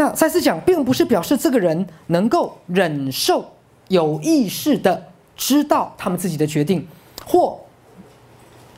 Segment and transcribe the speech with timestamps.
[0.00, 3.44] 那赛斯讲，并不是表示这个人能够忍受
[3.88, 6.88] 有意识的知道他们自己的决定，
[7.26, 7.60] 或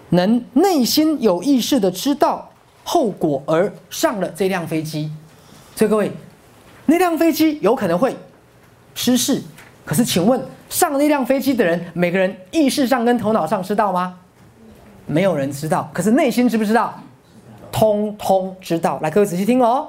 [0.08, 2.50] 能内心有意识的知道
[2.82, 5.12] 后果而上了这辆飞机。
[5.76, 6.10] 所以各位，
[6.86, 8.16] 那辆飞机有可能会
[8.96, 9.40] 失事，
[9.84, 14.18] 可是请问上那辆飞机的人，每个人意识上跟头脑上知道吗？
[15.06, 17.00] 没有人知道，可是内心知不知道？
[17.70, 18.98] 通通知道。
[19.00, 19.86] 来，各位仔细听哦。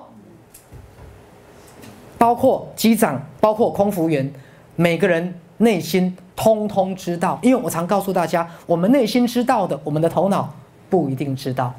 [2.23, 4.31] 包括机长，包括空服员，
[4.77, 7.37] 每个人内心通通知道。
[7.41, 10.53] 因为我常告诉大家，我们内心知道的，我们的头脑
[10.89, 11.73] 不一定知道。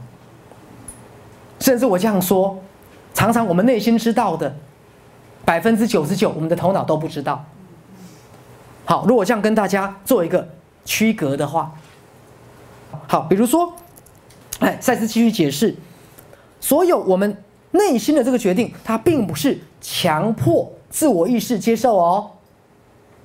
[1.61, 2.59] 甚至我这样说，
[3.15, 4.55] 常常我们内心知道的，
[5.47, 7.43] 百分之九十九，我们的头脑都不知道。
[8.85, 10.47] 好，如果这样跟大家做一个
[10.85, 11.73] 区隔的话，
[13.07, 13.73] 好，比如说，
[14.59, 15.75] 哎，赛斯继续解释，
[16.61, 19.59] 所有我们内心的这个决定，它并不是。
[19.87, 22.31] 强迫自我意识接受哦，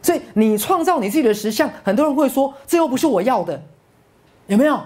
[0.02, 3.63] 所以你创造你自己的实相，很多人会说这又不是我要的，
[4.47, 4.77] 有没有？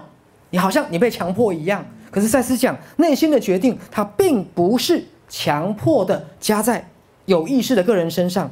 [0.50, 1.84] 你好像你被强迫一样。
[2.12, 6.88] 可是赛斯讲，内心的决定它并不是强迫的加在
[7.24, 8.48] 有意识的个人身上，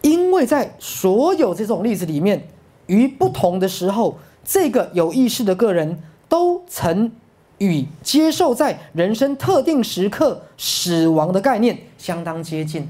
[0.00, 2.48] 因为在所有这种例子里面，
[2.86, 7.12] 于不同的时候，这个有意识的个人都曾。
[7.58, 12.88] 与接受在人生特定时刻死亡的概念相当接近。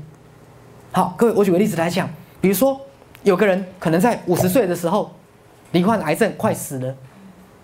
[0.93, 2.09] 好，各位，我举个例子来讲，
[2.41, 2.81] 比如说
[3.23, 5.11] 有个人可能在五十岁的时候
[5.73, 6.95] 罹患癌症，快死了。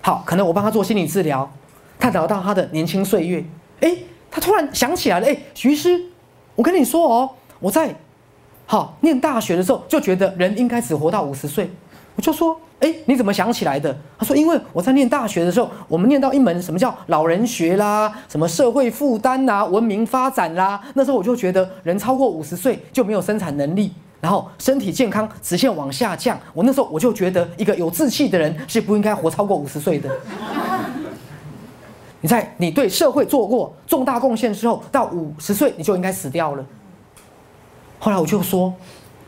[0.00, 1.50] 好，可能我帮他做心理治疗，
[1.98, 3.44] 探讨到他的年轻岁月。
[3.80, 3.96] 哎，
[4.30, 6.00] 他突然想起来了，哎，徐师，
[6.54, 7.94] 我跟你说哦，我在
[8.66, 11.70] 好念大学的时候就觉得人应该只活到五十岁，
[12.16, 12.58] 我就说。
[12.82, 13.96] 哎，你怎么想起来的？
[14.18, 20.82] 他说：“因为我在念大学的时候，我们念到一门什么叫老人学啦，什么社会负担啦，文明发展啦。
[20.94, 26.36] 那时候我就觉得，人超过五十岁就没有生产能力，然后身体健康直线往下降。
[26.52, 30.10] 我那时候我就觉得，一个有志气的人是不应该活超过五十岁的。
[32.20, 36.66] 你在你对社会做过重大贡献之后，到五十岁你就应该死掉了。
[38.00, 38.74] 后来我就说。”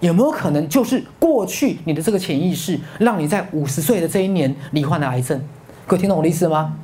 [0.06, 5.40] 有没有可能就是过去你的这个潜意识，让你在五十岁的这一年罹患了癌症？
[5.86, 6.76] 各位听懂我的意思吗？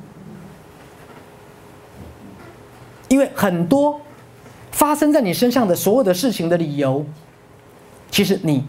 [3.09, 3.99] 因为很多
[4.71, 7.05] 发生在你身上的所有的事情的理由，
[8.09, 8.63] 其实你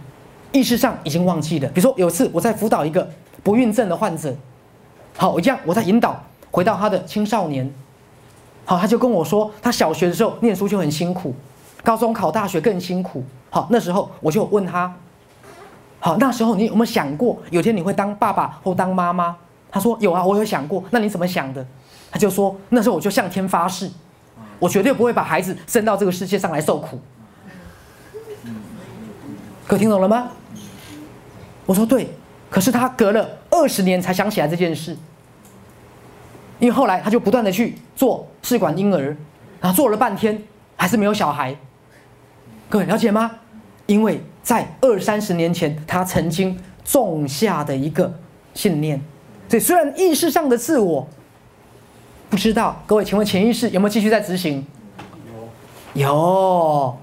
[0.50, 1.68] 意识上已经忘记了。
[1.68, 3.08] 比如说，有次我在辅导一个
[3.44, 4.34] 不孕症的患者，
[5.16, 6.20] 好，我这样我在引导
[6.50, 7.72] 回到他的青少年，
[8.64, 11.34] 好，他就跟我说，他小学的时候念书就很辛苦。
[11.82, 14.94] 高中考大学更辛苦，好，那时候我就问他，
[15.98, 19.36] 好，那时候你有没有想过，有天你会当爸爸或当妈妈？
[19.70, 20.84] 他说有啊，我有想过。
[20.90, 21.66] 那你怎么想的？
[22.10, 23.90] 他就说那时候我就向天发誓，
[24.58, 27.00] 我绝对不会把孩子生到这个世界上来受苦。
[29.66, 30.28] 可听懂了吗？
[31.64, 32.08] 我说对，
[32.50, 34.96] 可是他隔了二十年才想起来这件事，
[36.58, 39.16] 因为后来他就不断的去做试管婴儿，
[39.60, 40.42] 然后做了半天
[40.76, 41.56] 还是没有小孩。
[42.72, 43.30] 各位了解吗？
[43.84, 48.10] 因为在二三十年前，他曾经种下的一个
[48.54, 48.98] 信念，
[49.46, 51.06] 所以虽然意识上的自我
[52.30, 54.64] 不知道，各位，请问潜意识有没有继续在执行？
[55.94, 56.96] 有，有。